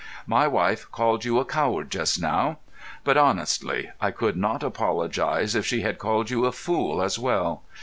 [0.25, 2.57] "My wife called you a coward just now;
[3.03, 7.61] but, honestly, I could not apologise if she had called you a fool as well.